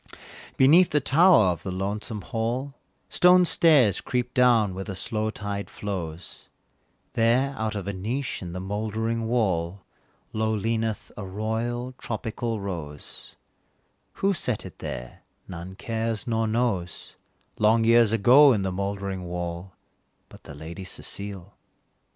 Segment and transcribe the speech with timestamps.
[0.57, 2.73] Beneath the tower of the lonesome hall,
[3.07, 6.49] Stone stairs creep down where the slow tide flows,
[7.13, 9.81] There, out of a niche in the mouldering wall,
[10.33, 13.35] Low leaneth a royal tropical rose:
[14.13, 17.15] Who set it there none cares, nor knows,
[17.59, 19.73] Long years ago in the mouldering wall,
[20.29, 21.53] But the Lady Cecile.